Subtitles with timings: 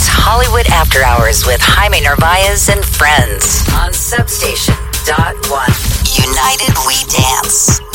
[0.00, 5.76] It's Hollywood After Hours with Jaime Narvaez and friends on Substation.one.
[6.16, 7.89] United We Dance.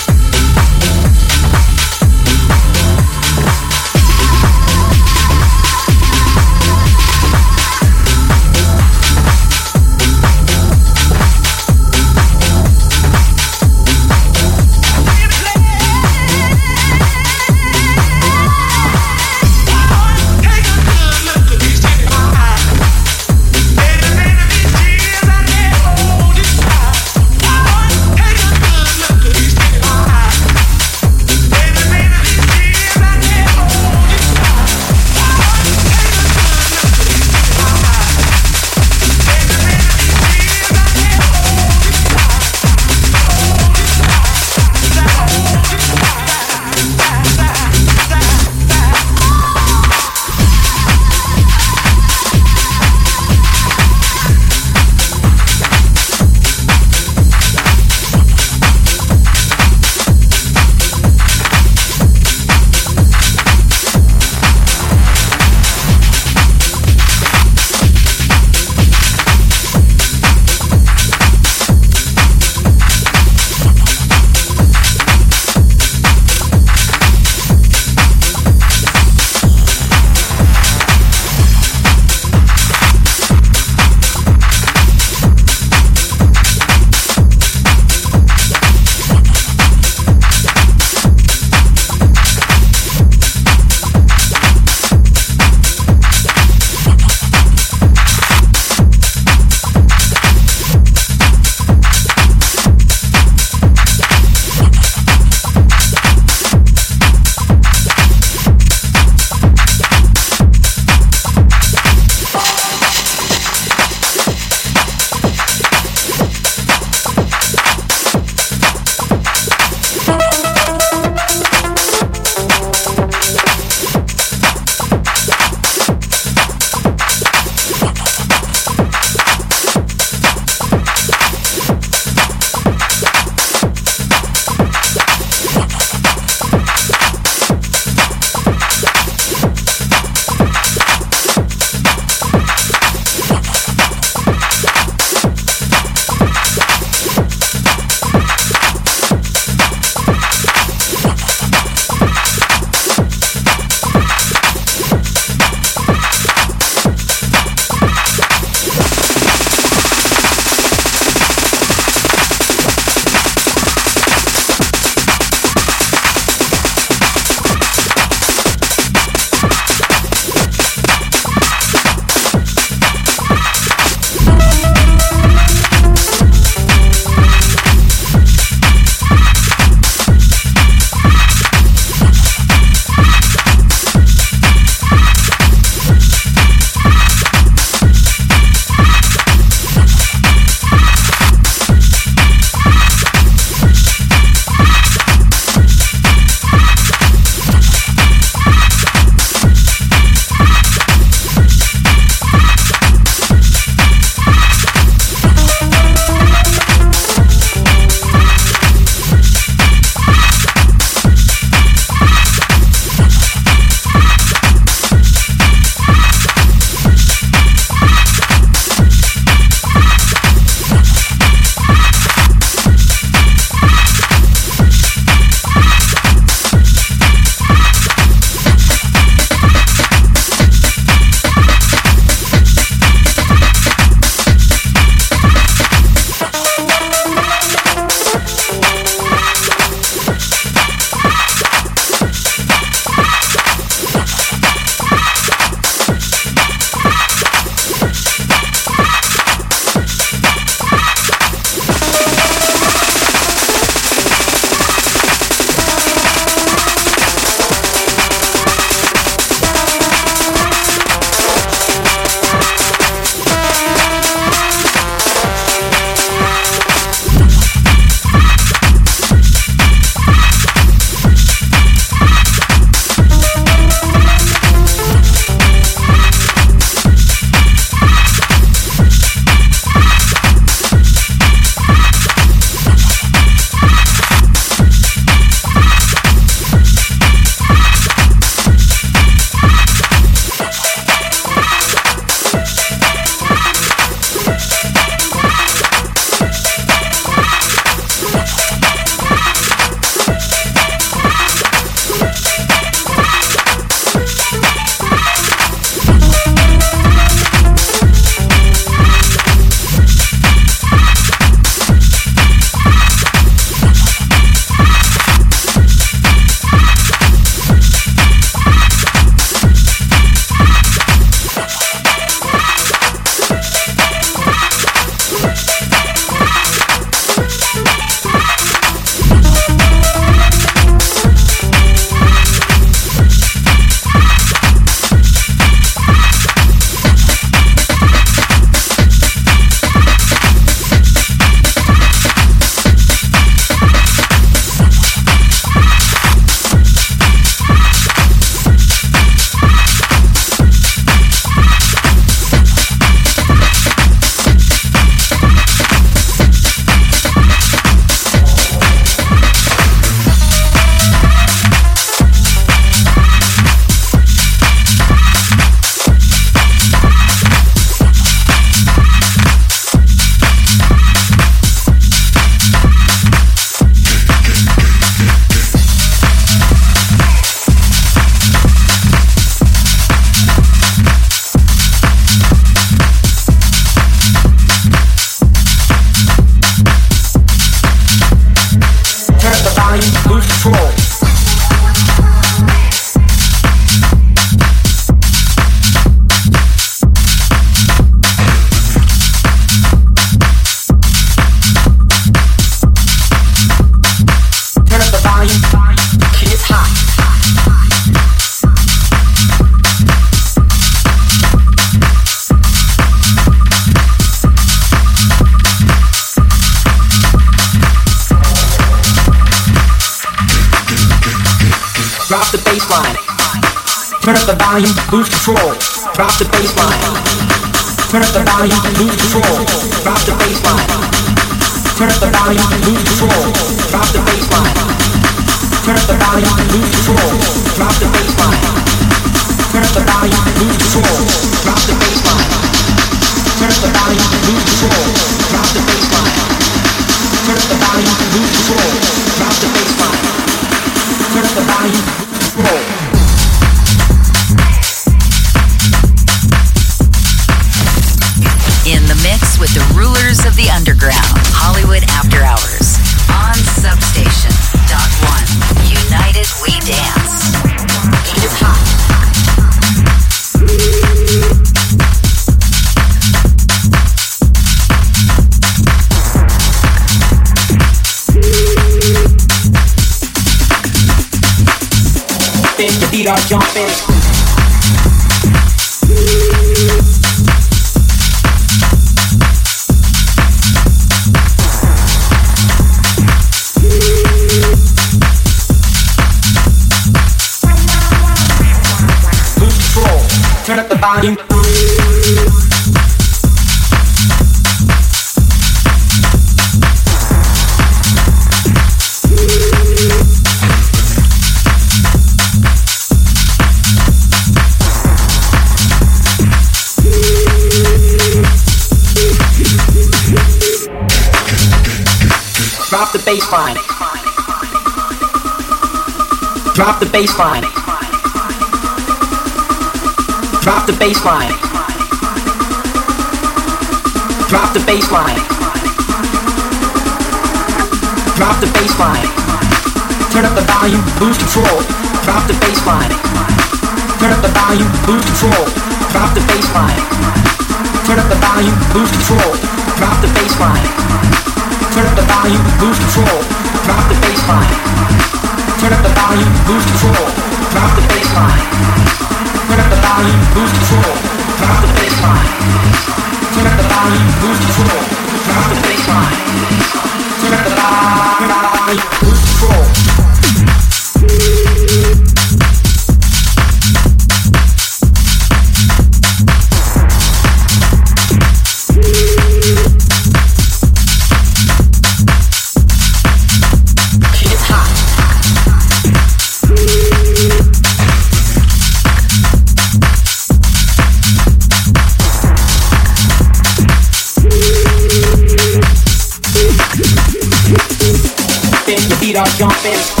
[599.11, 600.00] Feet are jumping.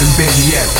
[0.00, 0.79] haven't been yet.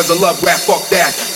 [0.00, 1.29] cause I love rap, fuck that.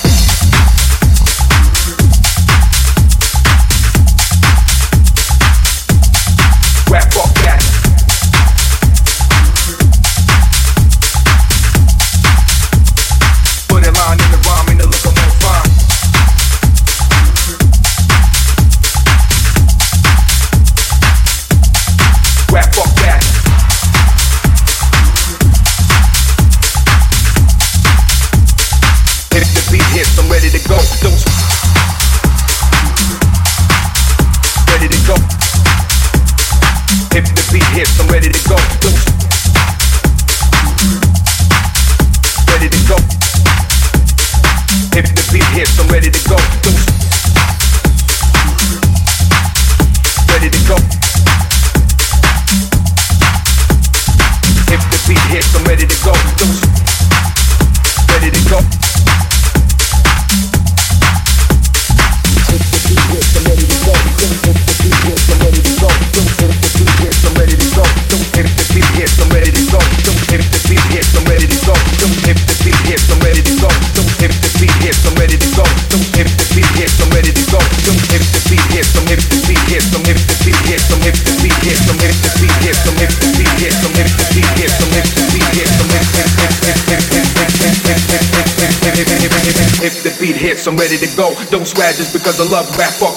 [91.55, 92.91] Don't swag just because I love rap.
[92.95, 93.14] Fuck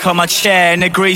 [0.00, 1.14] back on my chair and agree.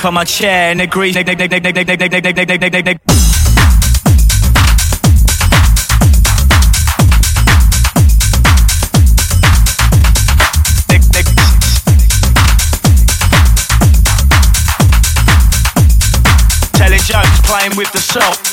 [0.00, 1.14] back on my chair and agrees.
[1.14, 1.38] Telling
[17.00, 18.49] jokes, playing with the soul.